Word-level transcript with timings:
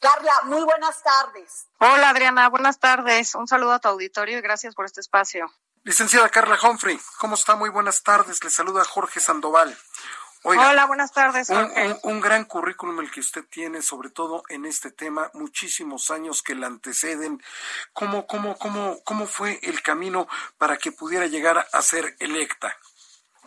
Carla, 0.00 0.32
muy 0.44 0.62
buenas 0.64 1.02
tardes. 1.02 1.66
Hola 1.78 2.08
Adriana, 2.08 2.48
buenas 2.48 2.78
tardes. 2.78 3.34
Un 3.34 3.46
saludo 3.46 3.72
a 3.72 3.80
tu 3.80 3.88
auditorio 3.88 4.38
y 4.38 4.40
gracias 4.40 4.74
por 4.74 4.86
este 4.86 5.02
espacio. 5.02 5.52
Licenciada 5.84 6.30
Carla 6.30 6.58
Humphrey, 6.62 6.98
¿cómo 7.18 7.34
está? 7.34 7.54
Muy 7.54 7.68
buenas 7.68 8.02
tardes. 8.02 8.42
Le 8.42 8.48
saluda 8.48 8.82
Jorge 8.84 9.20
Sandoval. 9.20 9.76
Hola, 10.42 10.86
buenas 10.86 11.12
tardes. 11.12 11.50
Un, 11.50 11.70
un, 12.02 12.20
gran 12.20 12.46
currículum 12.46 12.98
el 13.00 13.10
que 13.10 13.20
usted 13.20 13.44
tiene, 13.44 13.82
sobre 13.82 14.08
todo 14.08 14.42
en 14.48 14.64
este 14.64 14.90
tema, 14.90 15.30
muchísimos 15.34 16.10
años 16.10 16.42
que 16.42 16.54
le 16.54 16.64
anteceden. 16.64 17.42
¿Cómo, 17.92 18.26
cómo, 18.26 18.56
cómo, 18.56 19.02
cómo 19.04 19.26
fue 19.26 19.60
el 19.62 19.82
camino 19.82 20.26
para 20.56 20.78
que 20.78 20.92
pudiera 20.92 21.26
llegar 21.26 21.68
a 21.70 21.82
ser 21.82 22.16
electa? 22.20 22.74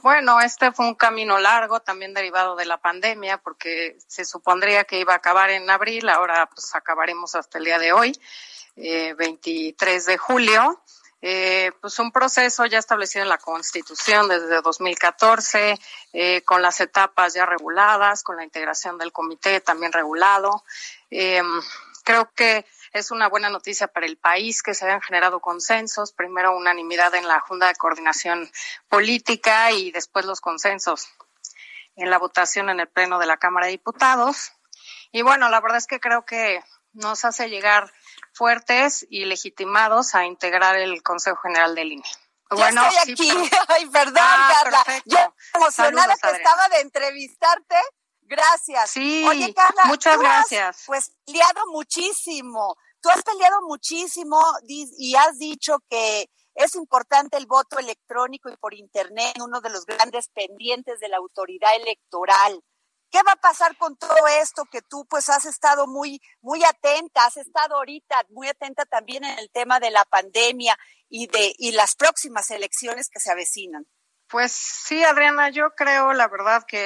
Bueno, 0.04 0.42
este 0.42 0.74
fue 0.74 0.86
un 0.86 0.96
camino 0.96 1.40
largo, 1.40 1.80
también 1.80 2.14
derivado 2.14 2.58
de 2.58 2.66
la 2.66 2.78
pandemia, 2.78 3.38
porque 3.38 3.98
se 4.06 4.26
supondría 4.26 4.84
que 4.84 5.00
iba 5.00 5.14
a 5.14 5.16
acabar 5.16 5.50
en 5.50 5.70
abril, 5.70 6.10
ahora 6.10 6.46
pues 6.54 6.76
acabaremos 6.76 7.36
hasta 7.36 7.58
el 7.58 7.64
día 7.64 7.80
de 7.80 7.94
hoy, 7.94 8.20
eh, 8.76 9.14
23 9.18 10.06
de 10.06 10.18
julio. 10.18 10.84
Eh, 11.22 11.72
pues 11.80 12.00
un 12.00 12.12
proceso 12.12 12.66
ya 12.66 12.80
establecido 12.80 13.24
en 13.24 13.30
la 13.30 13.38
Constitución 13.38 14.28
desde 14.28 14.62
2014, 14.62 15.80
eh, 16.12 16.42
con 16.42 16.62
las 16.62 16.82
etapas 16.82 17.34
ya 17.34 17.46
reguladas, 17.46 18.24
con 18.24 18.36
la 18.36 18.44
integración 18.44 18.98
del 18.98 19.14
comité 19.14 19.62
también 19.62 19.94
regulado. 19.94 20.66
Eh, 21.12 21.42
creo 22.04 22.30
que 22.36 22.66
es 22.94 23.12
una 23.12 23.28
buena 23.28 23.50
noticia 23.50 23.88
para 23.88 24.06
el 24.06 24.18
país 24.18 24.62
que 24.62 24.74
se 24.74 24.86
hayan 24.86 25.02
generado 25.02 25.42
consensos, 25.42 26.14
primero 26.14 26.56
unanimidad 26.56 27.14
en 27.16 27.28
la 27.28 27.40
Junta 27.40 27.68
de 27.68 27.76
Coordinación 27.76 28.50
Política 28.88 29.72
y 29.72 29.92
después 29.92 30.26
los 30.26 30.42
consensos 30.42 31.10
en 31.96 32.10
la 32.10 32.20
votación 32.20 32.70
en 32.70 32.80
el 32.80 32.88
Pleno 32.88 33.20
de 33.20 33.26
la 33.26 33.38
Cámara 33.38 33.66
de 33.66 33.74
Diputados. 33.74 34.52
Y 35.12 35.24
bueno, 35.24 35.50
la 35.50 35.60
verdad 35.60 35.78
es 35.78 35.88
que 35.88 36.00
creo 36.00 36.24
que 36.26 36.64
nos 36.94 37.26
hace 37.26 37.50
llegar 37.50 37.92
fuertes 38.34 39.06
y 39.10 39.26
legitimados 39.26 40.14
a 40.16 40.26
integrar 40.26 40.78
el 40.78 41.02
Consejo 41.02 41.42
General 41.42 41.74
del 41.76 41.94
INE. 41.94 42.04
Bueno, 42.50 42.86
estoy 42.88 43.14
aquí. 43.14 43.32
Ay, 43.68 43.88
perdón, 43.88 44.24
ah, 44.24 44.60
Carla. 44.64 44.86
Yo 45.06 45.18
emocionada 45.56 46.16
que 46.22 46.30
estaba 46.30 46.70
de 46.70 46.82
entrevistarte. 46.82 47.76
Gracias. 48.36 48.90
Sí, 48.90 49.26
Oye, 49.28 49.54
Carla, 49.54 49.84
muchas 49.86 50.18
gracias. 50.20 50.84
pues 50.88 51.12
peleado 51.26 51.68
muchísimo. 51.72 52.76
Tú 53.00 53.10
has 53.10 53.22
peleado 53.22 53.62
muchísimo 53.68 54.42
y 54.68 55.16
has 55.16 55.38
dicho 55.38 55.78
que 55.90 56.30
es 56.56 56.76
importante 56.76 57.38
el 57.38 57.46
voto 57.46 57.78
electrónico 57.80 58.50
y 58.50 58.58
por 58.58 58.74
Internet, 58.74 59.36
uno 59.42 59.62
de 59.62 59.70
los 59.70 59.86
grandes 59.86 60.30
pendientes 60.30 61.00
de 61.00 61.10
la 61.10 61.18
autoridad 61.18 61.76
electoral. 61.76 62.64
¿Qué 63.12 63.22
va 63.22 63.34
a 63.34 63.36
pasar 63.36 63.78
con 63.78 63.96
todo 63.96 64.28
esto 64.42 64.64
que 64.72 64.82
tú 64.82 65.06
pues 65.08 65.30
has 65.30 65.46
estado 65.46 65.86
muy 65.86 66.20
muy 66.42 66.64
atenta, 66.64 67.26
has 67.26 67.38
estado 67.38 67.76
ahorita 67.76 68.26
muy 68.30 68.48
atenta 68.48 68.86
también 68.86 69.24
en 69.24 69.38
el 69.38 69.52
tema 69.52 69.80
de 69.80 69.92
la 69.92 70.04
pandemia 70.06 70.76
y 71.10 71.28
de 71.28 71.54
y 71.60 71.74
las 71.74 71.96
próximas 71.96 72.50
elecciones 72.50 73.10
que 73.10 73.20
se 73.20 73.32
avecinan? 73.32 73.86
Pues 74.34 74.52
sí, 74.52 75.04
Adriana, 75.04 75.52
yo 75.52 75.76
creo 75.76 76.12
la 76.12 76.28
verdad 76.28 76.66
que 76.68 76.78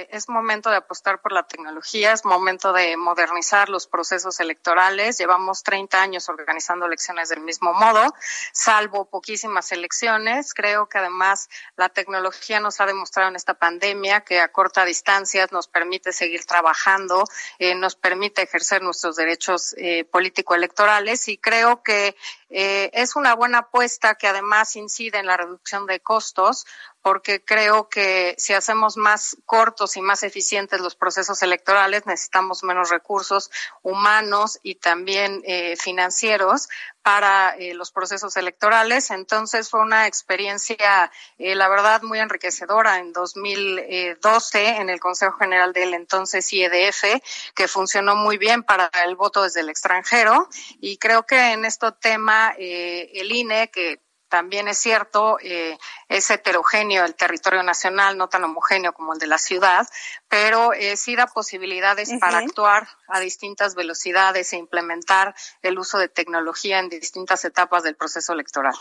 eh, 0.00 0.08
es 0.10 0.28
momento 0.28 0.70
de 0.70 0.78
apostar 0.78 1.22
por 1.22 1.30
la 1.30 1.44
tecnología, 1.44 2.10
es 2.10 2.24
momento 2.24 2.72
de 2.72 2.96
modernizar 2.96 3.68
los 3.68 3.86
procesos 3.86 4.40
electorales. 4.40 5.16
Llevamos 5.16 5.62
30 5.62 6.02
años 6.02 6.28
organizando 6.28 6.84
elecciones 6.84 7.28
del 7.28 7.42
mismo 7.42 7.72
modo, 7.74 8.12
salvo 8.52 9.08
poquísimas 9.08 9.70
elecciones. 9.70 10.52
Creo 10.52 10.88
que 10.88 10.98
además 10.98 11.48
la 11.76 11.90
tecnología 11.90 12.58
nos 12.58 12.80
ha 12.80 12.86
demostrado 12.86 13.28
en 13.28 13.36
esta 13.36 13.54
pandemia 13.54 14.22
que 14.22 14.40
a 14.40 14.50
corta 14.50 14.84
distancia 14.84 15.46
nos 15.52 15.68
permite 15.68 16.12
seguir 16.12 16.44
trabajando, 16.44 17.22
eh, 17.60 17.76
nos 17.76 17.94
permite 17.94 18.42
ejercer 18.42 18.82
nuestros 18.82 19.14
derechos 19.14 19.76
eh, 19.78 20.04
político-electorales 20.06 21.28
y 21.28 21.38
creo 21.38 21.84
que 21.84 22.16
es 22.48 23.16
una 23.16 23.34
buena 23.34 23.58
apuesta 23.58 24.14
que 24.14 24.28
además 24.28 24.76
incide 24.76 25.18
en 25.18 25.26
la 25.26 25.36
reducción 25.36 25.84
de 25.86 25.98
costos, 25.98 26.64
porque 27.06 27.40
creo 27.40 27.88
que 27.88 28.34
si 28.36 28.52
hacemos 28.52 28.96
más 28.96 29.36
cortos 29.44 29.96
y 29.96 30.00
más 30.00 30.24
eficientes 30.24 30.80
los 30.80 30.96
procesos 30.96 31.40
electorales, 31.40 32.04
necesitamos 32.04 32.64
menos 32.64 32.90
recursos 32.90 33.48
humanos 33.82 34.58
y 34.64 34.74
también 34.74 35.40
eh, 35.44 35.76
financieros 35.76 36.68
para 37.06 37.54
eh, 37.58 37.74
los 37.74 37.92
procesos 37.92 38.36
electorales. 38.36 39.12
Entonces 39.12 39.70
fue 39.70 39.82
una 39.82 40.08
experiencia, 40.08 41.12
eh, 41.38 41.54
la 41.54 41.68
verdad, 41.68 42.02
muy 42.02 42.18
enriquecedora 42.18 42.98
en 42.98 43.12
2012 43.12 44.66
en 44.66 44.90
el 44.90 44.98
Consejo 44.98 45.38
General 45.38 45.72
del 45.72 45.94
entonces 45.94 46.52
IEDF, 46.52 47.22
que 47.54 47.68
funcionó 47.68 48.16
muy 48.16 48.38
bien 48.38 48.64
para 48.64 48.90
el 49.06 49.14
voto 49.14 49.44
desde 49.44 49.60
el 49.60 49.68
extranjero. 49.68 50.48
Y 50.80 50.98
creo 50.98 51.24
que 51.24 51.52
en 51.52 51.64
este 51.64 51.92
tema 51.92 52.52
eh, 52.58 53.12
el 53.14 53.30
INE, 53.30 53.70
que 53.70 54.00
también 54.36 54.68
es 54.68 54.76
cierto, 54.76 55.38
eh, 55.40 55.78
es 56.10 56.28
heterogéneo 56.28 57.06
el 57.06 57.14
territorio 57.14 57.62
nacional, 57.62 58.18
no 58.18 58.28
tan 58.28 58.44
homogéneo 58.44 58.92
como 58.92 59.14
el 59.14 59.18
de 59.18 59.26
la 59.26 59.38
ciudad, 59.38 59.88
pero 60.28 60.74
eh, 60.74 60.98
sí 60.98 61.16
da 61.16 61.26
posibilidades 61.26 62.10
para 62.20 62.36
actuar 62.36 62.86
a 63.08 63.18
distintas 63.18 63.74
velocidades 63.74 64.52
e 64.52 64.58
implementar 64.58 65.34
el 65.62 65.78
uso 65.78 65.96
de 65.96 66.10
tecnología 66.10 66.80
en 66.80 66.90
distintas 66.90 67.46
etapas 67.46 67.82
del 67.82 67.96
proceso 67.96 68.34
electoral. 68.34 68.74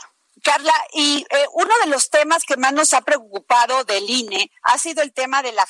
Carla, 0.43 0.73
y 0.91 1.25
eh, 1.29 1.45
uno 1.53 1.73
de 1.85 1.89
los 1.89 2.09
temas 2.09 2.43
que 2.43 2.57
más 2.57 2.73
nos 2.73 2.93
ha 2.93 2.99
preocupado 2.99 3.85
del 3.85 4.09
INE 4.09 4.51
ha 4.61 4.77
sido 4.77 5.03
el 5.03 5.13
tema 5.13 5.41
de 5.41 5.53
la 5.53 5.65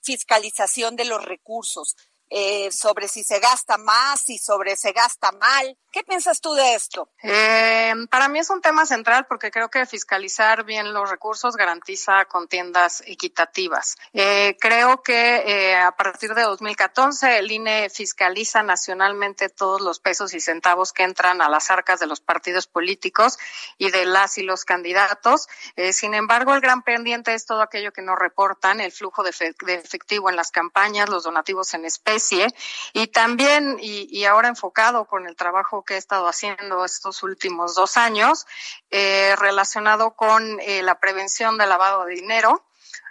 fiscalización 0.00 0.94
de 0.94 1.06
los 1.06 1.24
recursos. 1.24 1.96
Eh, 2.36 2.72
sobre 2.72 3.06
si 3.06 3.22
se 3.22 3.38
gasta 3.38 3.78
más, 3.78 4.28
y 4.28 4.38
sobre 4.38 4.74
se 4.74 4.90
gasta 4.90 5.30
mal. 5.30 5.78
¿Qué 5.92 6.02
piensas 6.02 6.40
tú 6.40 6.52
de 6.54 6.74
esto? 6.74 7.08
Eh, 7.22 7.94
para 8.10 8.26
mí 8.26 8.40
es 8.40 8.50
un 8.50 8.60
tema 8.60 8.84
central 8.86 9.26
porque 9.28 9.52
creo 9.52 9.68
que 9.68 9.86
fiscalizar 9.86 10.64
bien 10.64 10.92
los 10.92 11.08
recursos 11.08 11.54
garantiza 11.54 12.24
contiendas 12.24 13.04
equitativas. 13.06 13.94
Eh, 14.12 14.56
creo 14.60 15.00
que 15.04 15.76
a 15.76 15.92
partir 15.92 16.34
de 16.34 16.42
2014 16.42 17.38
el 17.38 17.52
INE 17.52 17.88
fiscaliza 17.88 18.64
nacionalmente 18.64 19.48
todos 19.48 19.80
los 19.80 20.00
pesos 20.00 20.34
y 20.34 20.40
centavos 20.40 20.92
que 20.92 21.04
entran 21.04 21.40
a 21.40 21.48
las 21.48 21.70
arcas 21.70 22.00
de 22.00 22.08
los 22.08 22.18
partidos 22.18 22.66
políticos 22.66 23.38
y 23.78 23.92
de 23.92 24.06
las 24.06 24.38
y 24.38 24.42
los 24.42 24.64
candidatos. 24.64 25.46
sin 25.92 26.14
embargo, 26.14 26.52
el 26.52 26.60
gran 26.60 26.82
pendiente 26.82 27.32
es 27.32 27.46
todo 27.46 27.62
aquello 27.62 27.92
que 27.92 28.02
no 28.02 28.16
reportan, 28.16 28.80
el 28.80 28.90
flujo 28.90 29.22
de 29.22 29.30
efectivo 29.30 30.28
en 30.28 30.34
las 30.34 30.50
campañas, 30.50 31.08
los 31.08 31.22
donativos 31.22 31.72
en 31.74 31.84
especie 31.84 32.23
y 32.92 33.06
también, 33.08 33.78
y, 33.80 34.24
ahora 34.24 34.48
enfocado 34.48 35.04
con 35.04 35.26
el 35.26 35.36
trabajo 35.36 35.84
que 35.84 35.94
he 35.94 35.96
estado 35.98 36.26
haciendo 36.26 36.84
estos 36.84 37.22
últimos 37.22 37.74
dos 37.74 37.96
años, 37.96 38.46
eh, 38.90 39.34
relacionado 39.36 40.12
con 40.12 40.60
eh, 40.60 40.82
la 40.82 40.98
prevención 40.98 41.58
del 41.58 41.68
lavado 41.68 42.04
de 42.04 42.14
dinero. 42.14 42.64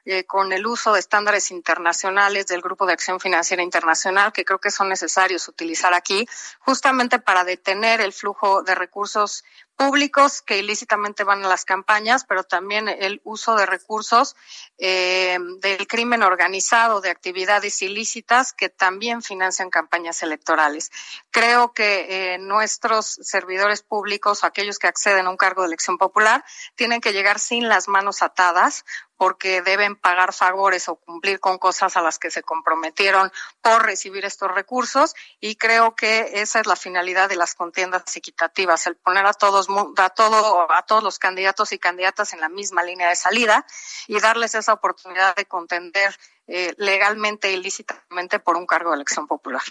Eh, 0.05 0.25
con 0.25 0.51
el 0.51 0.67
uso 0.67 0.91
de 0.91 0.99
estándares 0.99 1.49
internacionales 1.49 2.47
del 2.47 2.61
Grupo 2.61 2.85
de 2.85 2.91
Acción 2.91 3.21
Financiera 3.21 3.63
Internacional, 3.63 4.33
que 4.33 4.43
creo 4.43 4.59
que 4.59 4.69
son 4.69 4.89
necesarios 4.89 5.47
utilizar 5.47 5.93
aquí, 5.93 6.27
justamente 6.59 7.19
para 7.19 7.45
detener 7.45 8.01
el 8.01 8.11
flujo 8.11 8.63
de 8.63 8.75
recursos 8.75 9.45
públicos 9.75 10.41
que 10.41 10.59
ilícitamente 10.59 11.23
van 11.23 11.43
a 11.43 11.47
las 11.47 11.65
campañas, 11.65 12.25
pero 12.25 12.43
también 12.43 12.87
el 12.87 13.21
uso 13.23 13.55
de 13.55 13.65
recursos 13.65 14.35
eh, 14.77 15.37
del 15.59 15.87
crimen 15.87 16.21
organizado, 16.21 17.01
de 17.01 17.09
actividades 17.09 17.81
ilícitas 17.81 18.53
que 18.53 18.69
también 18.69 19.21
financian 19.21 19.69
campañas 19.69 20.21
electorales. 20.21 20.91
Creo 21.31 21.73
que 21.73 22.33
eh, 22.33 22.37
nuestros 22.37 23.05
servidores 23.05 23.81
públicos, 23.81 24.43
aquellos 24.43 24.79
que 24.79 24.87
acceden 24.87 25.27
a 25.27 25.29
un 25.29 25.37
cargo 25.37 25.61
de 25.61 25.67
elección 25.67 25.97
popular, 25.97 26.43
tienen 26.75 27.01
que 27.01 27.13
llegar 27.13 27.39
sin 27.39 27.67
las 27.67 27.87
manos 27.87 28.21
atadas 28.21 28.85
porque 29.17 29.61
deben 29.61 29.92
pagar 29.95 30.33
favores 30.33 30.89
o 30.89 30.95
cumplir 30.95 31.39
con 31.39 31.57
cosas 31.57 31.95
a 31.97 32.01
las 32.01 32.19
que 32.19 32.31
se 32.31 32.43
comprometieron 32.43 33.31
por 33.61 33.85
recibir 33.85 34.25
estos 34.25 34.51
recursos 34.51 35.13
y 35.39 35.55
creo 35.55 35.95
que 35.95 36.41
esa 36.41 36.59
es 36.59 36.67
la 36.67 36.75
finalidad 36.75 37.29
de 37.29 37.35
las 37.35 37.55
contiendas 37.55 38.15
equitativas, 38.15 38.87
el 38.87 38.95
poner 38.95 39.25
a 39.25 39.33
todos 39.33 39.67
a 39.97 40.09
todo 40.09 40.71
a 40.71 40.85
todos 40.85 41.03
los 41.03 41.19
candidatos 41.19 41.71
y 41.71 41.79
candidatas 41.79 42.33
en 42.33 42.41
la 42.41 42.49
misma 42.49 42.83
línea 42.83 43.09
de 43.09 43.15
salida 43.15 43.65
y 44.07 44.19
darles 44.19 44.55
esa 44.55 44.73
oportunidad 44.73 45.35
de 45.35 45.45
contender 45.45 46.15
eh, 46.47 46.73
legalmente 46.77 47.49
e 47.49 47.53
ilícitamente 47.53 48.39
por 48.39 48.57
un 48.57 48.65
cargo 48.65 48.89
de 48.89 48.97
elección 48.97 49.27
popular. 49.27 49.63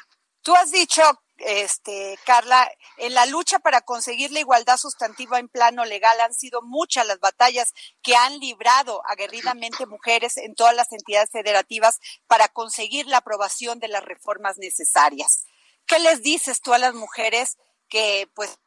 Tú 0.42 0.54
has 0.56 0.72
dicho, 0.72 1.02
este, 1.44 2.18
Carla, 2.24 2.70
en 2.96 3.14
la 3.14 3.26
lucha 3.26 3.58
para 3.58 3.80
conseguir 3.82 4.30
la 4.30 4.40
igualdad 4.40 4.76
sustantiva 4.76 5.38
en 5.38 5.48
plano 5.48 5.84
legal 5.84 6.20
han 6.20 6.34
sido 6.34 6.62
muchas 6.62 7.06
las 7.06 7.20
batallas 7.20 7.72
que 8.02 8.16
han 8.16 8.38
librado 8.38 9.02
aguerridamente 9.06 9.86
mujeres 9.86 10.36
en 10.36 10.54
todas 10.54 10.74
las 10.74 10.92
entidades 10.92 11.30
federativas 11.30 11.98
para 12.26 12.48
conseguir 12.48 13.06
la 13.06 13.18
aprobación 13.18 13.78
de 13.78 13.88
las 13.88 14.04
reformas 14.04 14.58
necesarias. 14.58 15.44
¿Qué 15.86 15.98
les 15.98 16.22
dices 16.22 16.60
tú 16.60 16.74
a 16.74 16.78
las 16.78 16.94
mujeres 16.94 17.58
que, 17.88 18.30
pues... 18.34 18.58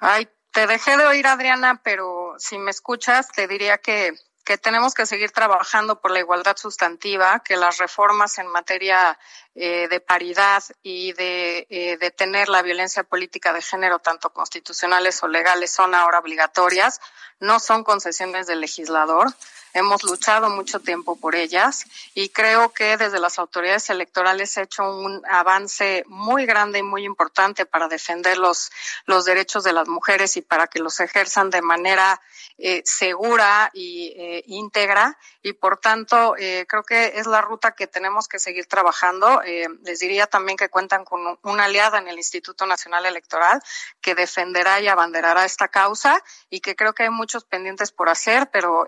Ay, 0.00 0.28
te 0.52 0.66
dejé 0.66 0.96
de 0.96 1.06
oír, 1.06 1.26
Adriana, 1.26 1.80
pero 1.82 2.34
si 2.38 2.58
me 2.58 2.70
escuchas, 2.70 3.28
te 3.32 3.48
diría 3.48 3.78
que 3.78 4.14
que 4.48 4.56
tenemos 4.56 4.94
que 4.94 5.04
seguir 5.04 5.30
trabajando 5.30 6.00
por 6.00 6.10
la 6.10 6.20
igualdad 6.20 6.56
sustantiva, 6.56 7.42
que 7.44 7.54
las 7.54 7.76
reformas 7.76 8.38
en 8.38 8.46
materia 8.46 9.18
eh, 9.60 9.88
de 9.88 9.98
paridad 9.98 10.62
y 10.84 11.12
de 11.14 11.66
eh, 11.68 11.96
detener 12.00 12.48
la 12.48 12.62
violencia 12.62 13.02
política 13.02 13.52
de 13.52 13.60
género, 13.60 13.98
tanto 13.98 14.30
constitucionales 14.30 15.20
o 15.24 15.26
legales, 15.26 15.72
son 15.72 15.96
ahora 15.96 16.20
obligatorias, 16.20 17.00
no 17.40 17.58
son 17.58 17.82
concesiones 17.82 18.46
del 18.46 18.60
legislador. 18.60 19.26
Hemos 19.74 20.04
luchado 20.04 20.48
mucho 20.48 20.78
tiempo 20.78 21.16
por 21.16 21.34
ellas 21.34 21.86
y 22.14 22.28
creo 22.28 22.72
que 22.72 22.96
desde 22.96 23.18
las 23.18 23.40
autoridades 23.40 23.90
electorales 23.90 24.52
se 24.52 24.60
ha 24.60 24.62
hecho 24.62 24.88
un 24.96 25.22
avance 25.28 26.04
muy 26.06 26.46
grande 26.46 26.78
y 26.78 26.84
muy 26.84 27.04
importante 27.04 27.66
para 27.66 27.88
defender 27.88 28.38
los, 28.38 28.70
los 29.06 29.24
derechos 29.24 29.64
de 29.64 29.72
las 29.72 29.88
mujeres 29.88 30.36
y 30.36 30.40
para 30.40 30.68
que 30.68 30.78
los 30.78 31.00
ejerzan 31.00 31.50
de 31.50 31.62
manera 31.62 32.20
eh, 32.58 32.82
segura 32.84 33.72
y 33.74 34.14
íntegra 34.46 35.18
y 35.42 35.52
por 35.52 35.78
tanto 35.78 36.36
eh, 36.36 36.66
creo 36.68 36.82
que 36.82 37.12
es 37.16 37.26
la 37.26 37.40
ruta 37.40 37.72
que 37.72 37.86
tenemos 37.86 38.28
que 38.28 38.38
seguir 38.38 38.66
trabajando. 38.66 39.40
les 39.82 39.98
diría 39.98 40.26
también 40.26 40.56
que 40.56 40.68
cuentan 40.68 41.04
con 41.04 41.38
una 41.42 41.64
aliada 41.64 41.98
en 41.98 42.08
el 42.08 42.18
Instituto 42.18 42.66
Nacional 42.66 43.06
Electoral 43.06 43.62
que 44.00 44.14
defenderá 44.14 44.80
y 44.80 44.88
abanderará 44.88 45.44
esta 45.44 45.68
causa 45.68 46.22
y 46.50 46.60
que 46.60 46.74
creo 46.76 46.92
que 46.92 47.04
hay 47.04 47.10
muchos 47.10 47.44
pendientes 47.44 47.92
por 47.92 48.08
hacer, 48.08 48.50
pero 48.50 48.86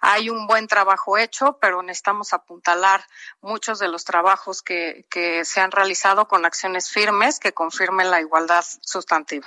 hay 0.00 0.30
un 0.30 0.46
buen 0.46 0.66
trabajo 0.66 1.18
hecho, 1.18 1.58
pero 1.60 1.82
necesitamos 1.82 2.32
apuntalar 2.32 3.04
muchos 3.40 3.78
de 3.78 3.88
los 3.88 4.04
trabajos 4.04 4.62
que, 4.62 5.06
que 5.10 5.44
se 5.44 5.60
han 5.60 5.70
realizado 5.70 6.28
con 6.28 6.44
acciones 6.44 6.90
firmes 6.90 7.38
que 7.38 7.52
confirmen 7.52 8.10
la 8.10 8.20
igualdad 8.20 8.64
sustantiva. 8.82 9.46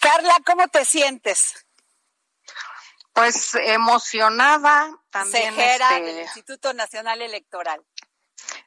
Carla, 0.00 0.36
¿cómo 0.44 0.66
te 0.68 0.84
sientes? 0.84 1.64
Pues 3.12 3.54
emocionada 3.54 4.90
también. 5.10 5.54
Consejera 5.54 5.96
este, 5.96 6.02
del 6.02 6.22
Instituto 6.22 6.72
Nacional 6.72 7.22
Electoral 7.22 7.84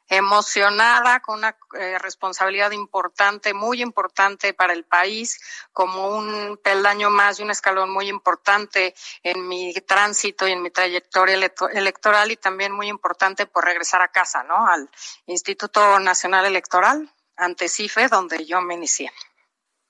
emocionada, 0.07 1.19
con 1.21 1.39
una 1.39 1.57
eh, 1.77 1.97
responsabilidad 1.99 2.71
importante, 2.71 3.53
muy 3.53 3.81
importante 3.81 4.53
para 4.53 4.73
el 4.73 4.85
país, 4.85 5.39
como 5.71 6.09
un 6.09 6.59
peldaño 6.63 7.09
más 7.09 7.39
y 7.39 7.43
un 7.43 7.51
escalón 7.51 7.89
muy 7.89 8.07
importante 8.07 8.93
en 9.23 9.47
mi 9.47 9.73
tránsito 9.73 10.47
y 10.47 10.51
en 10.51 10.61
mi 10.61 10.69
trayectoria 10.69 11.35
electoral 11.73 12.31
y 12.31 12.37
también 12.37 12.71
muy 12.71 12.87
importante 12.87 13.45
por 13.47 13.65
regresar 13.65 14.01
a 14.01 14.09
casa, 14.09 14.43
¿no? 14.43 14.67
Al 14.67 14.89
Instituto 15.25 15.99
Nacional 15.99 16.45
Electoral, 16.45 17.11
ante 17.35 17.67
CIFE, 17.67 18.07
donde 18.07 18.45
yo 18.45 18.61
me 18.61 18.75
inicié. 18.75 19.11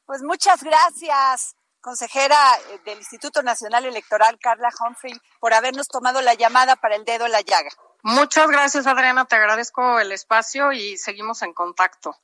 Pues 0.06 0.22
muchas 0.22 0.64
gracias 0.64 1.56
consejera 1.86 2.36
eh, 2.72 2.80
del 2.84 2.98
Instituto 2.98 3.44
Nacional 3.44 3.86
Electoral, 3.86 4.40
Carla 4.42 4.70
Humphrey, 4.80 5.14
por 5.40 5.54
habernos 5.54 5.88
tomado 5.88 6.20
la 6.24 6.34
llamada 6.34 6.76
para 6.76 6.96
el 6.96 7.06
dedo 7.06 7.28
en 7.28 7.32
la 7.32 7.42
llaga. 7.42 7.70
Muchas 8.02 8.48
gracias, 8.48 8.88
Adriana. 8.88 9.26
Te 9.26 9.36
agradezco 9.36 10.00
el 10.00 10.12
espacio 10.12 10.72
y 10.72 10.98
seguimos 10.98 11.44
en 11.44 11.54
contacto. 11.54 12.18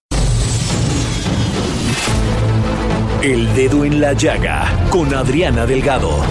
El 3.22 3.54
dedo 3.54 3.86
en 3.86 4.02
la 4.02 4.14
llaga 4.14 4.68
con 4.90 5.14
Adriana 5.14 5.68
Delgado. 5.68 6.26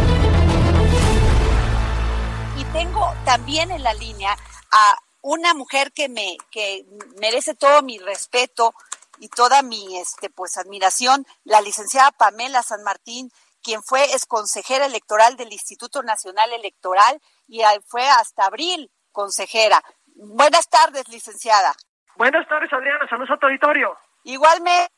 Y 2.59 2.65
tengo 2.73 3.15
también 3.25 3.71
en 3.71 3.85
la 3.85 3.94
línea 3.94 4.37
a 4.73 4.97
una 5.23 5.55
mujer 5.55 5.93
que 5.93 6.09
me 6.09 6.37
que 6.50 6.85
merece 7.21 7.55
todo 7.55 7.82
mi 7.82 7.99
respeto 7.99 8.75
y 9.20 9.28
toda 9.28 9.62
mi 9.62 9.99
este 9.99 10.31
pues 10.31 10.56
admiración, 10.56 11.26
la 11.44 11.61
licenciada 11.61 12.11
Pamela 12.11 12.62
San 12.62 12.82
Martín, 12.82 13.31
quien 13.62 13.82
fue 13.82 14.08
consejera 14.26 14.87
electoral 14.87 15.37
del 15.37 15.52
Instituto 15.52 16.02
Nacional 16.02 16.52
Electoral 16.52 17.20
y 17.46 17.62
fue 17.87 18.08
hasta 18.08 18.46
abril 18.46 18.90
consejera. 19.12 19.84
Buenas 20.14 20.69
tardes, 20.69 21.06
licenciada. 21.08 21.75
Buenas 22.17 22.49
tardes, 22.49 22.72
Adriana. 22.72 23.06
Saludos 23.08 23.31
a 23.32 23.38
tu 23.38 23.46
auditorio. 23.46 23.96
Igualmente, 24.25 24.90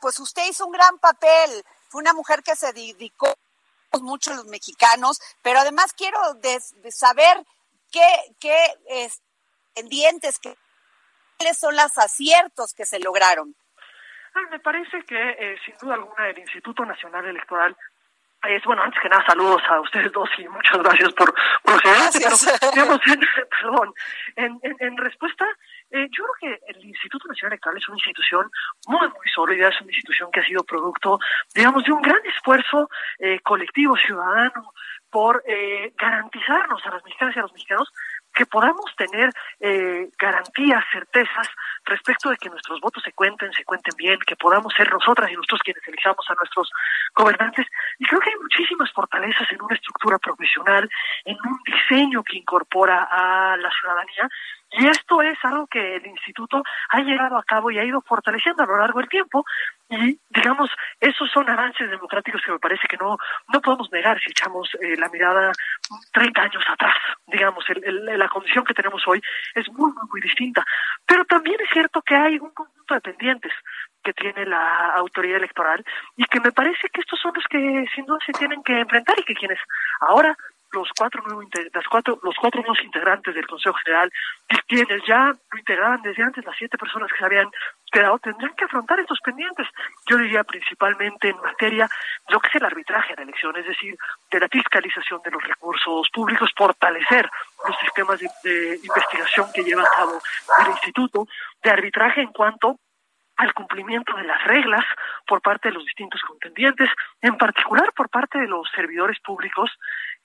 pues 0.00 0.18
usted 0.18 0.46
hizo 0.46 0.64
un 0.64 0.72
gran 0.72 0.98
papel. 0.98 1.62
Fue 1.88 2.00
una 2.00 2.14
mujer 2.14 2.42
que 2.42 2.56
se 2.56 2.72
dedicó 2.72 3.34
mucho 4.00 4.32
a 4.32 4.36
los 4.36 4.46
mexicanos, 4.46 5.20
pero 5.42 5.60
además 5.60 5.92
quiero 5.92 6.18
saber 6.90 7.46
qué, 7.90 8.06
qué 8.40 8.56
es, 8.88 9.20
pendientes, 9.74 10.38
qué, 10.38 10.56
cuáles 11.38 11.58
son 11.58 11.76
los 11.76 11.96
aciertos 11.98 12.74
que 12.74 12.84
se 12.84 12.98
lograron. 12.98 13.54
me 14.50 14.58
parece 14.58 15.04
que, 15.04 15.30
eh, 15.30 15.56
sin 15.64 15.76
duda 15.80 15.94
alguna, 15.94 16.28
el 16.28 16.38
Instituto 16.38 16.84
Nacional 16.84 17.26
Electoral 17.26 17.76
es 18.42 18.62
bueno, 18.64 18.82
antes 18.82 19.00
que 19.02 19.08
nada, 19.08 19.24
saludos 19.26 19.60
a 19.68 19.80
ustedes 19.80 20.12
dos 20.12 20.28
y 20.38 20.46
muchas 20.48 20.78
gracias 20.78 21.12
por, 21.14 21.34
por 21.62 21.82
pero, 21.82 22.30
digamos, 22.72 23.00
en, 23.06 23.20
perdón, 23.50 23.94
en, 24.36 24.60
en, 24.62 24.96
respuesta, 24.96 25.44
eh, 25.90 26.06
yo 26.16 26.24
creo 26.24 26.56
que 26.56 26.72
el 26.72 26.84
Instituto 26.84 27.26
Nacional 27.26 27.54
Electoral 27.54 27.78
es 27.78 27.88
una 27.88 27.96
institución 27.96 28.48
muy, 28.86 29.08
muy 29.08 29.28
sólida, 29.34 29.68
es 29.68 29.80
una 29.80 29.90
institución 29.90 30.30
que 30.30 30.40
ha 30.40 30.44
sido 30.44 30.62
producto, 30.62 31.18
digamos, 31.52 31.82
de 31.84 31.92
un 31.92 32.02
gran 32.02 32.24
esfuerzo 32.26 32.88
eh, 33.18 33.40
colectivo 33.40 33.96
ciudadano 33.96 34.72
por 35.10 35.42
eh, 35.46 35.92
garantizarnos 35.98 36.84
a 36.86 36.90
las 36.90 37.04
mexicanas 37.04 37.34
y 37.34 37.38
a 37.40 37.42
los 37.42 37.52
mexicanos 37.52 37.92
que 38.38 38.46
podamos 38.46 38.86
tener 38.96 39.30
eh, 39.58 40.08
garantías, 40.16 40.84
certezas 40.92 41.48
respecto 41.84 42.30
de 42.30 42.36
que 42.36 42.48
nuestros 42.48 42.80
votos 42.80 43.02
se 43.02 43.12
cuenten, 43.12 43.52
se 43.52 43.64
cuenten 43.64 43.96
bien, 43.96 44.16
que 44.24 44.36
podamos 44.36 44.72
ser 44.74 44.88
nosotras 44.92 45.28
y 45.28 45.34
nosotros 45.34 45.60
quienes 45.64 45.82
elijamos 45.88 46.24
a 46.30 46.34
nuestros 46.34 46.70
gobernantes. 47.16 47.66
Y 47.98 48.04
creo 48.04 48.20
que 48.20 48.30
hay 48.30 48.36
muchísimas 48.36 48.92
fortalezas 48.92 49.50
en 49.50 49.60
una 49.60 49.74
estructura 49.74 50.18
profesional, 50.18 50.88
en 51.24 51.36
un 51.44 51.58
diseño 51.66 52.22
que 52.22 52.38
incorpora 52.38 53.08
a 53.10 53.56
la 53.56 53.70
ciudadanía 53.72 54.28
y 54.70 54.86
esto 54.86 55.22
es 55.22 55.38
algo 55.44 55.66
que 55.66 55.96
el 55.96 56.06
instituto 56.06 56.62
ha 56.90 57.00
llevado 57.00 57.38
a 57.38 57.42
cabo 57.42 57.70
y 57.70 57.78
ha 57.78 57.84
ido 57.84 58.02
fortaleciendo 58.02 58.62
a 58.62 58.66
lo 58.66 58.76
largo 58.76 58.98
del 59.00 59.08
tiempo. 59.08 59.44
Y, 59.88 60.20
digamos, 60.28 60.70
esos 61.00 61.30
son 61.30 61.48
avances 61.48 61.88
democráticos 61.88 62.42
que 62.44 62.52
me 62.52 62.58
parece 62.58 62.86
que 62.86 62.98
no, 62.98 63.16
no 63.52 63.60
podemos 63.62 63.90
negar 63.90 64.20
si 64.20 64.30
echamos 64.30 64.68
eh, 64.80 64.96
la 64.98 65.08
mirada 65.08 65.52
30 66.12 66.42
años 66.42 66.62
atrás. 66.70 66.94
Digamos, 67.26 67.64
la 67.66 68.28
condición 68.28 68.64
que 68.64 68.74
tenemos 68.74 69.02
hoy 69.06 69.22
es 69.54 69.66
muy, 69.72 69.90
muy, 69.92 70.04
muy 70.10 70.20
distinta. 70.20 70.64
Pero 71.06 71.24
también 71.24 71.56
es 71.60 71.70
cierto 71.72 72.02
que 72.02 72.14
hay 72.14 72.38
un 72.38 72.50
conjunto 72.50 72.94
de 72.94 73.00
pendientes 73.00 73.52
que 74.04 74.12
tiene 74.12 74.44
la 74.44 74.92
autoridad 74.94 75.38
electoral 75.38 75.84
y 76.16 76.24
que 76.24 76.40
me 76.40 76.52
parece 76.52 76.88
que 76.92 77.00
estos 77.00 77.18
son 77.18 77.32
los 77.34 77.44
que 77.44 77.86
sin 77.94 78.04
duda 78.04 78.18
se 78.24 78.32
tienen 78.32 78.62
que 78.62 78.80
enfrentar 78.80 79.18
y 79.18 79.24
que 79.24 79.34
quienes 79.34 79.58
ahora 80.00 80.36
los 80.72 80.88
cuatro 80.96 81.22
nuevos 81.22 81.46
las 81.72 81.86
cuatro 81.88 82.18
los 82.22 82.34
cuatro 82.36 82.60
nuevos 82.60 82.82
integrantes 82.82 83.34
del 83.34 83.46
Consejo 83.46 83.76
General 83.84 84.10
quienes 84.66 85.02
ya 85.06 85.32
lo 85.32 85.58
integraban 85.58 86.02
desde 86.02 86.22
antes 86.22 86.44
las 86.44 86.56
siete 86.56 86.76
personas 86.76 87.10
que 87.10 87.18
se 87.18 87.24
habían 87.24 87.50
quedado 87.90 88.18
tendrán 88.18 88.54
que 88.54 88.64
afrontar 88.64 89.00
estos 89.00 89.18
pendientes 89.20 89.66
yo 90.06 90.18
diría 90.18 90.44
principalmente 90.44 91.30
en 91.30 91.36
materia 91.40 91.88
de 92.28 92.34
lo 92.34 92.40
que 92.40 92.48
es 92.48 92.54
el 92.56 92.64
arbitraje 92.64 93.14
en 93.14 93.20
elecciones 93.20 93.62
es 93.62 93.68
decir 93.68 93.96
de 94.30 94.40
la 94.40 94.48
fiscalización 94.48 95.20
de 95.24 95.30
los 95.30 95.42
recursos 95.42 96.08
públicos 96.10 96.50
fortalecer 96.56 97.28
los 97.66 97.78
sistemas 97.78 98.20
de 98.42 98.80
investigación 98.82 99.46
que 99.54 99.64
lleva 99.64 99.82
a 99.82 99.96
cabo 99.96 100.20
el 100.58 100.66
instituto 100.68 101.26
de 101.62 101.70
arbitraje 101.70 102.20
en 102.20 102.32
cuanto 102.32 102.78
al 103.38 103.54
cumplimiento 103.54 104.14
de 104.16 104.24
las 104.24 104.44
reglas 104.44 104.84
por 105.26 105.40
parte 105.40 105.68
de 105.68 105.74
los 105.74 105.84
distintos 105.84 106.20
contendientes, 106.22 106.90
en 107.22 107.38
particular 107.38 107.92
por 107.96 108.10
parte 108.10 108.38
de 108.38 108.48
los 108.48 108.68
servidores 108.74 109.18
públicos 109.20 109.70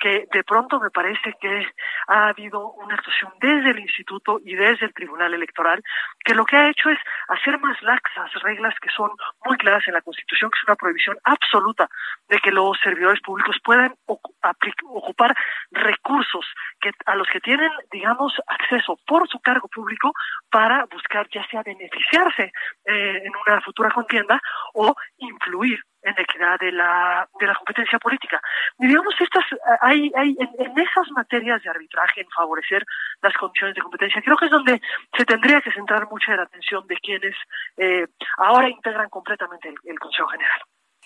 que 0.03 0.27
de 0.33 0.43
pronto 0.43 0.81
me 0.81 0.89
parece 0.89 1.33
que 1.39 1.65
ha 2.07 2.27
habido 2.27 2.74
una 2.74 2.95
actuación 2.95 3.31
desde 3.39 3.72
el 3.72 3.79
instituto 3.79 4.41
y 4.43 4.53
desde 4.53 4.88
el 4.88 4.93
Tribunal 4.93 5.33
Electoral 5.33 5.81
que 6.25 6.36
lo 6.36 6.43
que 6.43 6.57
ha 6.57 6.69
hecho 6.69 6.89
es 6.89 7.00
hacer 7.29 7.57
más 7.60 7.81
laxas 7.81 8.29
reglas 8.43 8.75
que 8.81 8.89
son 8.89 9.12
muy 9.45 9.55
claras 9.55 9.88
en 9.88 9.93
la 9.93 10.01
Constitución, 10.01 10.51
que 10.51 10.60
es 10.60 10.67
una 10.67 10.75
prohibición 10.75 11.17
absoluta 11.24 11.88
de 12.27 12.38
que 12.39 12.51
los 12.51 12.77
servidores 12.83 13.22
públicos 13.22 13.55
puedan 13.63 13.95
ocupar 14.05 15.33
recursos 15.72 16.45
que 16.81 16.91
a 17.05 17.15
los 17.15 17.27
que 17.29 17.39
tienen, 17.39 17.72
digamos, 17.89 18.33
acceso 18.48 19.00
por 19.07 19.29
su 19.29 19.39
cargo 19.39 19.69
público 19.69 20.12
para 20.51 20.83
buscar 20.91 21.29
ya 21.29 21.48
sea 21.48 21.63
beneficiarse 21.63 22.51
eh, 22.83 23.22
en 23.24 23.31
una 23.48 23.62
futura 23.62 23.89
contienda 23.91 24.41
o 24.74 24.93
influir 25.19 25.79
en 26.03 26.15
la 26.15 26.22
equidad 26.22 26.60
de 26.60 26.72
la, 26.72 27.27
de 27.39 27.48
la 27.48 27.55
competencia 27.55 28.00
política. 28.00 28.41
Y 28.79 28.88
digamos, 28.88 29.13
estas, 29.19 29.45
hay, 29.81 30.12
hay 30.15 30.36
en, 30.39 30.77
esas 30.77 31.10
materias 31.12 31.62
de 31.63 31.69
arbitraje, 31.69 32.22
en 32.22 32.29
favorecer 32.29 32.86
las 33.22 33.33
condiciones 33.36 33.75
de 33.75 33.81
competencia, 33.81 34.22
creo 34.22 34.38
que 34.38 34.45
es 34.45 34.51
donde 34.51 34.81
se 35.17 35.25
tendría 35.25 35.62
que 35.62 35.72
centrar 35.72 36.07
mucha 36.10 36.31
de 36.31 36.38
la 36.38 36.43
atención 36.43 36.86
de 36.88 36.98
quienes 36.98 37.36
eh, 37.77 38.07
ahora 38.38 38.69
integran 38.69 39.10
completamente 39.10 39.69
el, 39.69 39.75
el 39.86 40.00
Consejo 40.00 40.27
General. 40.27 40.62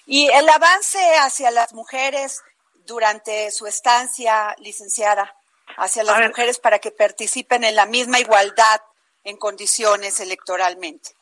Y 0.06 0.30
el 0.30 0.48
avance 0.50 1.00
hacia 1.22 1.52
las 1.52 1.74
mujeres 1.74 2.44
durante 2.86 3.52
su 3.52 3.68
estancia, 3.68 4.56
licenciada, 4.60 5.36
hacia 5.78 6.04
las 6.04 6.28
mujeres 6.28 6.60
para 6.60 6.80
que 6.80 6.92
participen 6.92 7.64
en 7.64 7.76
la 7.76 7.86
misma 7.86 8.20
igualdad 8.20 8.82
en 9.24 9.38
condiciones 9.38 10.20
electoralmente. 10.22 11.17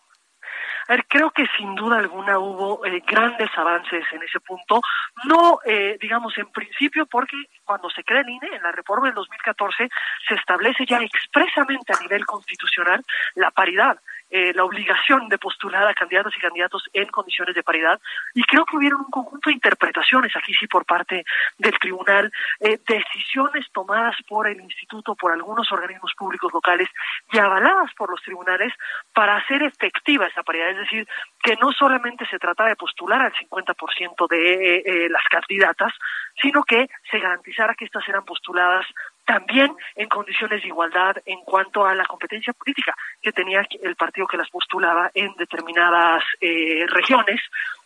A 0.88 0.94
ver, 0.94 1.06
creo 1.08 1.32
que 1.32 1.46
sin 1.58 1.74
duda 1.76 1.98
alguna 1.98 2.38
hubo 2.38 2.86
eh, 2.86 3.04
grandes 3.08 3.50
avances 3.58 4.04
en 4.12 4.22
ese 4.22 4.40
punto, 4.40 4.82
no, 5.26 5.60
eh, 5.66 5.98
digamos, 6.00 6.38
en 6.38 6.48
principio 6.52 7.06
porque 7.08 7.36
cuando 7.66 7.90
se 7.90 8.04
crea 8.04 8.22
el 8.22 8.30
INE, 8.30 8.56
en 8.56 8.64
la 8.64 8.72
reforma 8.72 9.08
del 9.08 9.16
2014, 9.16 9.90
se 10.28 10.36
establece 10.36 10.86
ya 10.86 11.00
expresamente 11.02 11.94
a 11.94 12.00
nivel 12.00 12.26
constitucional 12.26 13.04
la 13.36 13.52
paridad. 13.52 14.00
Eh, 14.32 14.54
la 14.56 14.64
obligación 14.66 15.30
de 15.30 15.38
postular 15.38 15.88
a 15.88 15.94
candidatos 15.94 16.36
y 16.36 16.42
candidatos 16.42 16.84
en 16.94 17.08
condiciones 17.08 17.54
de 17.54 17.62
paridad 17.62 18.02
y 18.34 18.44
creo 18.44 18.66
que 18.66 18.76
hubieron 18.76 19.02
un 19.02 19.12
conjunto 19.12 19.50
de 19.50 19.54
interpretaciones 19.54 20.36
aquí 20.36 20.52
sí 20.56 20.66
por 20.66 20.84
parte 20.84 21.24
del 21.60 21.78
tribunal, 21.78 22.32
eh, 22.60 22.80
decisiones 22.88 23.72
tomadas 23.72 24.16
por 24.28 24.48
el 24.48 24.60
instituto, 24.60 25.16
por 25.16 25.32
algunos 25.32 25.72
organismos 25.72 26.12
públicos 26.18 26.52
locales 26.52 26.90
y 27.32 27.38
avaladas 27.38 27.94
por 27.94 28.10
los 28.10 28.22
tribunales 28.24 28.74
para 29.14 29.38
hacer 29.38 29.62
efectiva 29.62 30.26
esa 30.26 30.42
paridad, 30.42 30.70
es 30.72 30.78
decir, 30.78 31.08
que 31.46 31.56
no 31.58 31.72
solamente 31.72 32.26
se 32.26 32.40
trata 32.40 32.66
de 32.66 32.76
postular 32.76 33.22
al 33.22 33.32
50% 33.32 34.28
de 34.28 34.78
eh, 34.78 35.10
las 35.10 35.24
candidatas, 35.30 35.94
sino 36.42 36.64
que 36.64 36.90
se 37.12 37.20
garantizara 37.20 37.76
que 37.76 37.86
estas 37.86 38.08
eran 38.10 38.26
postuladas 38.26 38.84
también 39.26 39.72
en 39.96 40.10
condiciones 40.10 40.64
de 40.64 40.70
igualdad 40.70 41.18
en 41.24 41.40
cuanto 41.42 41.86
a 41.86 41.94
la 41.94 42.08
competencia 42.08 42.52
política 42.54 42.96
que 43.22 43.32
tenía 43.32 43.64
el 43.84 43.96
partido 43.96 44.26
que 44.26 44.38
las 44.38 44.50
postulaba 44.50 45.12
en 45.14 45.36
determinadas 45.36 46.24
eh, 46.42 46.88
regiones 46.88 47.40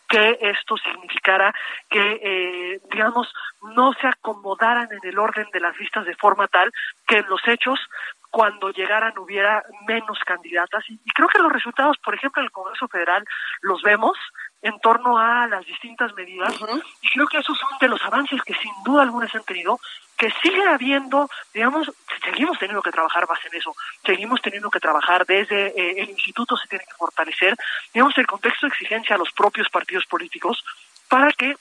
que 0.07 0.39
esto 0.41 0.77
significara 0.77 1.53
que, 1.89 2.19
eh, 2.23 2.79
digamos, 2.89 3.31
no 3.75 3.91
se 3.93 4.07
acomodaran 4.07 4.87
en 4.91 4.99
el 5.03 5.19
orden 5.19 5.47
de 5.51 5.59
las 5.59 5.77
listas 5.77 6.05
de 6.05 6.15
forma 6.15 6.47
tal 6.47 6.71
que 7.05 7.17
en 7.17 7.27
los 7.27 7.45
hechos 7.45 7.79
cuando 8.29 8.71
llegaran 8.71 9.17
hubiera 9.17 9.63
menos 9.87 10.19
candidatas. 10.25 10.83
Y, 10.89 10.97
creo 11.13 11.27
que 11.27 11.39
los 11.39 11.51
resultados, 11.51 11.97
por 11.97 12.15
ejemplo, 12.15 12.41
en 12.41 12.45
el 12.45 12.51
Congreso 12.51 12.87
Federal 12.87 13.25
los 13.61 13.81
vemos 13.81 14.17
en 14.61 14.77
torno 14.79 15.17
a 15.17 15.47
las 15.47 15.65
distintas 15.65 16.13
medidas. 16.13 16.53
Y 17.01 17.09
creo 17.09 17.27
que 17.27 17.37
esos 17.37 17.57
son 17.57 17.69
de 17.79 17.87
los 17.87 18.03
avances 18.03 18.41
que 18.43 18.53
sin 18.53 18.71
duda 18.83 19.03
alguna 19.03 19.27
se 19.27 19.37
han 19.37 19.43
tenido 19.43 19.79
que 20.17 20.29
sigue 20.43 20.67
habiendo, 20.67 21.29
digamos, 21.53 21.89
seguimos 22.21 22.59
teniendo 22.59 22.81
que 22.81 22.91
trabajar 22.91 23.25
más 23.29 23.39
en 23.45 23.57
eso, 23.57 23.73
seguimos 24.05 24.41
teniendo 24.41 24.69
que 24.69 24.81
trabajar 24.81 25.25
desde 25.25 25.67
eh, 25.67 26.01
el 26.01 26.09
instituto 26.09 26.57
se 26.57 26.67
tiene 26.67 26.83
que 26.83 26.93
fortalecer, 26.97 27.55
digamos, 27.93 28.17
el 28.17 28.27
contexto 28.27 28.65
de 28.65 28.71
exigencia 28.71 29.15
a 29.15 29.19
los 29.19 29.31
propios 29.31 29.69
partidos 29.69 30.05
políticos 30.07 30.61
para 31.07 31.31
que 31.31 31.55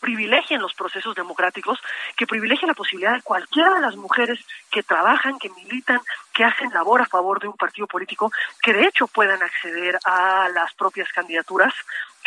privilegien 0.00 0.60
los 0.60 0.74
procesos 0.74 1.14
democráticos, 1.14 1.78
que 2.16 2.26
privilegien 2.26 2.68
la 2.68 2.74
posibilidad 2.74 3.14
de 3.14 3.22
cualquiera 3.22 3.74
de 3.74 3.80
las 3.80 3.96
mujeres 3.96 4.38
que 4.70 4.82
trabajan, 4.82 5.38
que 5.38 5.50
militan, 5.50 6.00
que 6.32 6.44
hacen 6.44 6.70
labor 6.72 7.02
a 7.02 7.06
favor 7.06 7.40
de 7.40 7.48
un 7.48 7.56
partido 7.56 7.86
político, 7.86 8.30
que 8.62 8.72
de 8.72 8.84
hecho 8.86 9.06
puedan 9.08 9.42
acceder 9.42 9.98
a 10.04 10.48
las 10.54 10.72
propias 10.74 11.08
candidaturas, 11.12 11.74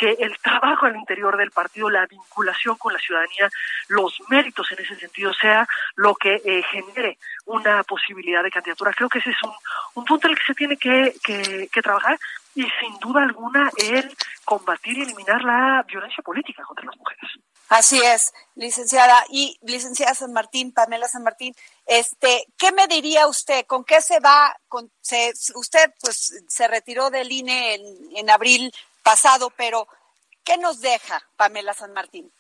que 0.01 0.17
el 0.19 0.35
trabajo 0.39 0.87
al 0.87 0.95
interior 0.95 1.37
del 1.37 1.51
partido, 1.51 1.87
la 1.87 2.07
vinculación 2.07 2.75
con 2.77 2.91
la 2.91 2.97
ciudadanía, 2.97 3.51
los 3.87 4.19
méritos 4.29 4.71
en 4.71 4.83
ese 4.83 4.95
sentido 4.95 5.31
sea 5.31 5.67
lo 5.93 6.15
que 6.15 6.41
eh, 6.43 6.63
genere 6.71 7.19
una 7.45 7.83
posibilidad 7.83 8.41
de 8.41 8.49
candidatura. 8.49 8.93
Creo 8.93 9.09
que 9.09 9.19
ese 9.19 9.29
es 9.29 9.43
un, 9.43 9.51
un 9.93 10.03
punto 10.03 10.25
en 10.25 10.31
el 10.31 10.39
que 10.39 10.45
se 10.45 10.55
tiene 10.55 10.77
que, 10.77 11.13
que, 11.23 11.69
que 11.71 11.81
trabajar 11.83 12.17
y 12.55 12.63
sin 12.63 12.97
duda 12.99 13.21
alguna 13.21 13.69
el 13.77 14.11
combatir 14.43 14.97
y 14.97 15.03
eliminar 15.03 15.43
la 15.43 15.85
violencia 15.87 16.23
política 16.23 16.63
contra 16.63 16.85
las 16.85 16.97
mujeres. 16.97 17.31
Así 17.69 18.01
es, 18.03 18.33
licenciada. 18.55 19.23
Y 19.29 19.59
licenciada 19.61 20.15
San 20.15 20.33
Martín, 20.33 20.73
Pamela 20.73 21.07
San 21.07 21.23
Martín, 21.23 21.53
este, 21.85 22.47
¿qué 22.57 22.71
me 22.71 22.87
diría 22.87 23.27
usted? 23.27 23.65
¿Con 23.67 23.85
qué 23.85 24.01
se 24.01 24.19
va? 24.19 24.57
Con, 24.67 24.91
se, 24.99 25.31
usted 25.53 25.93
pues 26.01 26.43
se 26.47 26.67
retiró 26.67 27.11
del 27.11 27.31
INE 27.31 27.75
en, 27.75 27.83
en 28.17 28.29
abril 28.31 28.73
pasado, 29.03 29.51
pero 29.57 29.87
¿qué 30.43 30.57
nos 30.57 30.81
deja 30.81 31.21
Pamela 31.37 31.73
San 31.73 31.93
Martín? 31.93 32.31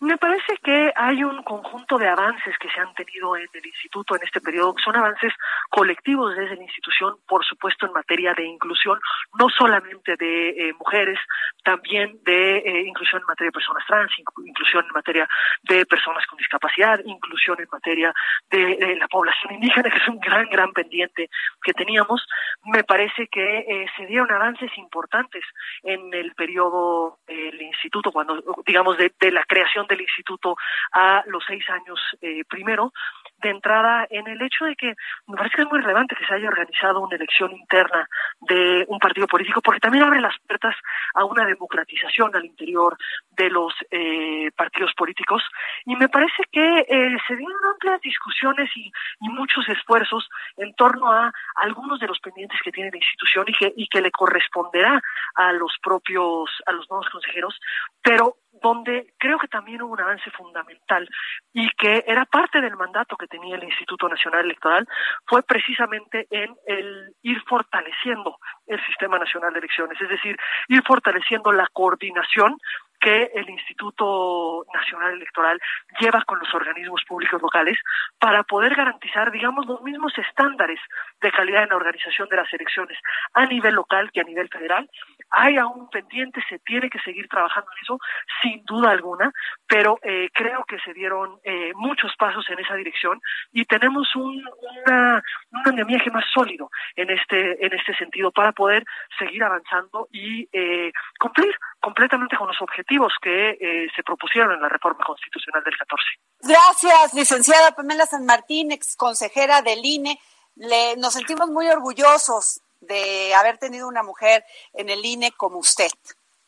Me 0.00 0.18
parece 0.18 0.58
que 0.62 0.92
hay 0.94 1.24
un 1.24 1.42
conjunto 1.42 1.96
de 1.96 2.06
avances 2.06 2.54
que 2.58 2.68
se 2.68 2.80
han 2.80 2.92
tenido 2.94 3.34
en 3.36 3.48
el 3.54 3.66
instituto 3.66 4.14
en 4.14 4.22
este 4.24 4.42
periodo, 4.42 4.74
son 4.84 4.94
avances 4.94 5.32
colectivos 5.70 6.36
desde 6.36 6.56
la 6.56 6.62
institución, 6.62 7.16
por 7.26 7.44
supuesto 7.46 7.86
en 7.86 7.92
materia 7.92 8.34
de 8.34 8.44
inclusión, 8.44 9.00
no 9.38 9.48
solamente 9.48 10.16
de 10.16 10.50
eh, 10.50 10.74
mujeres, 10.78 11.18
también 11.64 12.18
de 12.24 12.58
eh, 12.58 12.82
inclusión 12.86 13.22
en 13.22 13.26
materia 13.26 13.48
de 13.48 13.52
personas 13.52 13.84
trans, 13.86 14.12
inclusión 14.44 14.84
en 14.84 14.92
materia 14.92 15.28
de 15.62 15.86
personas 15.86 16.26
con 16.26 16.36
discapacidad, 16.36 17.00
inclusión 17.04 17.58
en 17.58 17.68
materia 17.72 18.12
de, 18.50 18.96
la 18.96 19.08
población 19.08 19.54
indígena, 19.54 19.90
que 19.90 19.96
es 19.96 20.08
un 20.08 20.20
gran, 20.20 20.48
gran 20.50 20.72
pendiente 20.72 21.30
que 21.62 21.72
teníamos. 21.72 22.26
Me 22.64 22.84
parece 22.84 23.28
que 23.28 23.58
eh, 23.58 23.86
se 23.96 24.06
dieron 24.06 24.30
avances 24.30 24.70
importantes 24.76 25.44
en 25.82 26.12
el 26.12 26.34
periodo 26.34 27.18
del 27.26 27.60
instituto, 27.62 28.12
cuando, 28.12 28.42
digamos, 28.66 28.96
de 28.98 29.32
la 29.32 29.44
creación 29.44 29.85
del 29.86 30.00
instituto 30.00 30.56
a 30.92 31.22
los 31.26 31.44
seis 31.46 31.64
años 31.70 32.00
eh, 32.20 32.44
primero, 32.48 32.92
de 33.38 33.50
entrada 33.50 34.06
en 34.10 34.26
el 34.26 34.40
hecho 34.42 34.64
de 34.64 34.76
que 34.76 34.94
me 35.26 35.36
parece 35.36 35.56
que 35.56 35.62
es 35.62 35.68
muy 35.68 35.80
relevante 35.80 36.16
que 36.16 36.24
se 36.24 36.34
haya 36.34 36.48
organizado 36.48 37.00
una 37.00 37.16
elección 37.16 37.52
interna 37.52 38.08
de 38.40 38.84
un 38.88 38.98
partido 38.98 39.26
político, 39.26 39.60
porque 39.60 39.80
también 39.80 40.04
abre 40.04 40.20
las 40.20 40.34
puertas 40.46 40.74
a 41.14 41.24
una 41.24 41.44
democratización 41.44 42.34
al 42.34 42.44
interior 42.44 42.96
de 43.30 43.50
los 43.50 43.72
eh, 43.90 44.50
partidos 44.56 44.92
políticos. 44.94 45.42
Y 45.84 45.96
me 45.96 46.08
parece 46.08 46.44
que 46.50 46.78
eh, 46.88 47.16
se 47.26 47.36
dieron 47.36 47.58
amplias 47.72 48.00
discusiones 48.00 48.70
y, 48.76 48.90
y, 49.20 49.28
muchos 49.28 49.68
esfuerzos 49.68 50.28
en 50.56 50.74
torno 50.74 51.12
a 51.12 51.32
algunos 51.56 52.00
de 52.00 52.06
los 52.06 52.18
pendientes 52.20 52.58
que 52.64 52.72
tiene 52.72 52.90
la 52.90 52.96
institución 52.96 53.44
y 53.48 53.52
que, 53.52 53.72
y 53.76 53.86
que 53.88 54.00
le 54.00 54.10
corresponderá 54.10 55.02
a 55.34 55.52
los 55.52 55.76
propios, 55.82 56.50
a 56.66 56.72
los 56.72 56.88
nuevos 56.88 57.08
consejeros, 57.10 57.58
pero 58.02 58.36
donde 58.66 59.14
creo 59.16 59.38
que 59.38 59.46
también 59.46 59.80
hubo 59.82 59.92
un 59.92 60.00
avance 60.00 60.28
fundamental 60.32 61.08
y 61.52 61.68
que 61.78 62.02
era 62.04 62.24
parte 62.24 62.60
del 62.60 62.76
mandato 62.76 63.16
que 63.16 63.28
tenía 63.28 63.54
el 63.54 63.62
Instituto 63.62 64.08
Nacional 64.08 64.44
Electoral, 64.44 64.88
fue 65.24 65.44
precisamente 65.44 66.26
en 66.30 66.52
el 66.66 67.14
ir 67.22 67.40
fortaleciendo 67.46 68.38
el 68.66 68.84
Sistema 68.84 69.20
Nacional 69.20 69.52
de 69.52 69.60
Elecciones, 69.60 70.00
es 70.00 70.08
decir, 70.08 70.36
ir 70.66 70.82
fortaleciendo 70.82 71.52
la 71.52 71.68
coordinación 71.72 72.58
que 73.00 73.30
el 73.34 73.48
Instituto 73.48 74.64
Nacional 74.74 75.12
Electoral 75.12 75.60
lleva 76.00 76.22
con 76.22 76.40
los 76.40 76.52
organismos 76.52 77.02
públicos 77.06 77.40
locales 77.40 77.78
para 78.18 78.42
poder 78.42 78.74
garantizar, 78.74 79.30
digamos, 79.30 79.66
los 79.66 79.80
mismos 79.82 80.12
estándares 80.18 80.80
de 81.20 81.30
calidad 81.30 81.62
en 81.62 81.68
la 81.68 81.76
organización 81.76 82.28
de 82.28 82.36
las 82.36 82.52
elecciones 82.52 82.98
a 83.34 83.46
nivel 83.46 83.74
local 83.74 84.10
que 84.12 84.22
a 84.22 84.24
nivel 84.24 84.48
federal. 84.48 84.90
Hay 85.38 85.58
aún 85.58 85.90
pendiente, 85.90 86.40
se 86.48 86.58
tiene 86.60 86.88
que 86.88 86.98
seguir 87.00 87.28
trabajando 87.28 87.70
en 87.70 87.82
eso, 87.82 87.98
sin 88.42 88.64
duda 88.64 88.90
alguna, 88.90 89.30
pero 89.66 89.98
eh, 90.02 90.30
creo 90.32 90.64
que 90.64 90.78
se 90.80 90.94
dieron 90.94 91.38
eh, 91.44 91.72
muchos 91.74 92.10
pasos 92.18 92.48
en 92.48 92.58
esa 92.58 92.74
dirección 92.74 93.20
y 93.52 93.66
tenemos 93.66 94.16
un, 94.16 94.42
una, 94.86 95.22
un 95.52 95.68
andamiaje 95.68 96.10
más 96.10 96.24
sólido 96.32 96.70
en 96.94 97.10
este, 97.10 97.64
en 97.64 97.72
este 97.74 97.94
sentido 97.96 98.32
para 98.32 98.52
poder 98.52 98.84
seguir 99.18 99.44
avanzando 99.44 100.08
y 100.10 100.48
eh, 100.52 100.90
cumplir 101.20 101.54
completamente 101.80 102.36
con 102.36 102.48
los 102.48 102.60
objetivos 102.62 103.12
que 103.20 103.50
eh, 103.50 103.88
se 103.94 104.02
propusieron 104.02 104.52
en 104.52 104.62
la 104.62 104.68
reforma 104.68 105.04
constitucional 105.04 105.62
del 105.62 105.76
14. 105.76 106.04
Gracias, 106.40 107.14
licenciada 107.14 107.72
Pamela 107.72 108.06
San 108.06 108.24
Martín, 108.24 108.72
ex 108.72 108.96
consejera 108.96 109.62
del 109.62 109.84
INE. 109.84 110.18
Le, 110.56 110.96
nos 110.96 111.12
sentimos 111.12 111.50
muy 111.50 111.68
orgullosos 111.68 112.62
de 112.80 113.34
haber 113.34 113.58
tenido 113.58 113.88
una 113.88 114.02
mujer 114.02 114.44
en 114.72 114.88
el 114.88 115.04
INE 115.04 115.32
como 115.32 115.58
usted. 115.58 115.90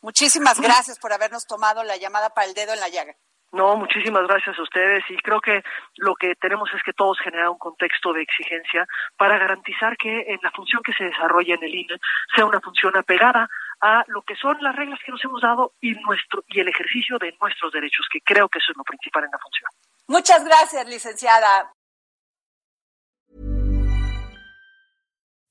Muchísimas 0.01 0.59
gracias 0.59 0.97
por 0.99 1.11
habernos 1.11 1.45
tomado 1.45 1.83
la 1.83 1.97
llamada 1.97 2.29
para 2.29 2.47
el 2.47 2.53
dedo 2.53 2.73
en 2.73 2.79
la 2.79 2.89
llaga. 2.89 3.15
No, 3.51 3.75
muchísimas 3.75 4.27
gracias 4.27 4.57
a 4.59 4.61
ustedes 4.61 5.03
y 5.09 5.17
creo 5.17 5.41
que 5.41 5.63
lo 5.95 6.13
que 6.15 6.35
tenemos 6.35 6.69
es 6.75 6.83
que 6.83 6.93
todos 6.93 7.17
generar 7.19 7.49
un 7.49 7.57
contexto 7.57 8.13
de 8.13 8.21
exigencia 8.21 8.87
para 9.17 9.39
garantizar 9.39 9.97
que 9.97 10.21
en 10.27 10.39
la 10.43 10.51
función 10.51 10.83
que 10.83 10.93
se 10.93 11.05
desarrolla 11.05 11.55
en 11.55 11.63
el 11.63 11.73
INE 11.73 11.97
sea 12.35 12.45
una 12.45 12.61
función 12.61 12.95
apegada 12.95 13.49
a 13.81 14.03
lo 14.07 14.21
que 14.21 14.35
son 14.35 14.61
las 14.61 14.75
reglas 14.75 14.99
que 15.03 15.11
nos 15.11 15.23
hemos 15.25 15.41
dado 15.41 15.73
y 15.81 15.93
nuestro 15.93 16.43
y 16.47 16.59
el 16.59 16.67
ejercicio 16.67 17.17
de 17.17 17.35
nuestros 17.41 17.71
derechos, 17.71 18.05
que 18.11 18.21
creo 18.21 18.47
que 18.49 18.59
eso 18.59 18.71
es 18.71 18.77
lo 18.77 18.83
principal 18.83 19.23
en 19.23 19.31
la 19.31 19.39
función. 19.39 19.69
Muchas 20.07 20.45
gracias, 20.45 20.87
licenciada. 20.87 21.73